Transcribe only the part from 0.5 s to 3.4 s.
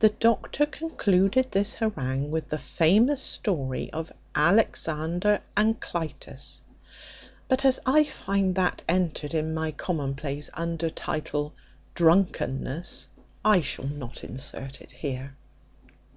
concluded this harangue with the famous